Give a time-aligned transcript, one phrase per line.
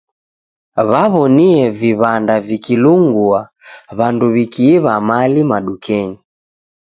[0.89, 1.55] W'aw'onie
[1.89, 3.41] iw'anda vikilungua,
[3.97, 6.17] w'andu w'ikiiw'a mali madukenyi.